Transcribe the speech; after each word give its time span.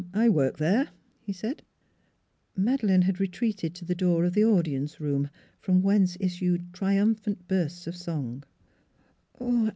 "I 0.15 0.29
work 0.29 0.57
there," 0.57 0.89
he 1.21 1.31
said. 1.31 1.61
Madeleine 2.57 3.03
had 3.03 3.19
retreated 3.19 3.75
to 3.75 3.85
the 3.85 3.93
door 3.93 4.25
of 4.25 4.33
the 4.33 4.43
audience 4.43 4.99
room, 4.99 5.29
from 5.59 5.83
whence 5.83 6.17
issued 6.19 6.73
triumphant 6.73 7.47
bursts 7.47 7.85
of 7.85 7.95
song. 7.95 8.43